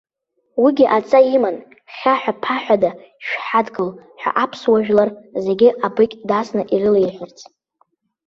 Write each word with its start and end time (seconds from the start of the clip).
Уигьы 0.61 0.85
адҵа 0.97 1.19
иман 1.35 1.57
хьаҳәа-ԥаҳәада 1.95 2.89
шәҳадгыл 3.25 3.89
ҳәа 4.21 4.31
аԥсуа 4.43 4.79
жәлар 4.85 5.09
зегьы 5.45 5.69
абыкь 5.85 6.15
дасны 6.29 6.63
ирылеиҳәарц. 6.73 7.39